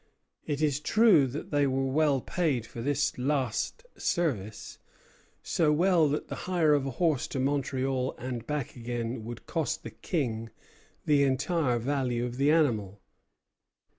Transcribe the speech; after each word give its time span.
It 0.47 0.63
is 0.63 0.79
true 0.79 1.27
that 1.27 1.51
they 1.51 1.67
were 1.67 1.85
well 1.85 2.21
paid 2.21 2.65
for 2.65 2.81
this 2.81 3.15
last 3.19 3.85
service; 3.95 4.79
so 5.43 5.71
well 5.71 6.09
that 6.09 6.27
the 6.27 6.33
hire 6.49 6.73
of 6.73 6.87
a 6.87 6.97
horse 6.97 7.27
to 7.27 7.39
Montreal 7.39 8.15
and 8.17 8.47
back 8.47 8.75
again 8.75 9.23
would 9.25 9.45
cost 9.45 9.83
the 9.83 9.91
King 9.91 10.49
the 11.05 11.21
entire 11.21 11.77
value 11.77 12.25
of 12.25 12.37
the 12.37 12.49
animal. 12.49 12.99